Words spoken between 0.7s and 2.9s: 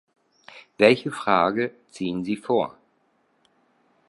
Welche Frage ziehen Sie vor?